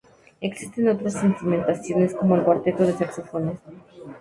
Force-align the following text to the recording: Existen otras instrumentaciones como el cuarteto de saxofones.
Existen 0.39 0.87
otras 0.89 1.23
instrumentaciones 1.23 2.15
como 2.15 2.33
el 2.35 2.41
cuarteto 2.41 2.81
de 2.87 2.93
saxofones. 2.93 3.59